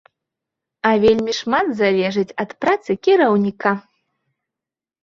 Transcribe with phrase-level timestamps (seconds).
[0.91, 3.79] А вельмі шмат залежыць ад працы кіраўніка.